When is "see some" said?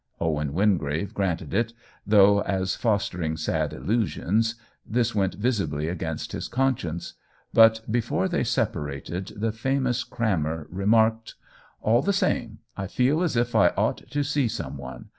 14.23-14.75